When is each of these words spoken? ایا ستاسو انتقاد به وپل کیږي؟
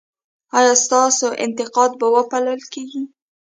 ایا 0.57 0.73
ستاسو 0.85 1.27
انتقاد 1.45 1.91
به 1.99 2.07
وپل 2.15 2.43
کیږي؟ 2.73 3.01